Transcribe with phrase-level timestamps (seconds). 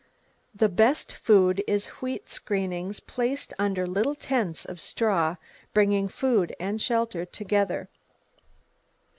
[0.55, 5.35] The best food is wheat screenings placed under little tents of straw,
[5.75, 7.87] bringing food and shelter together.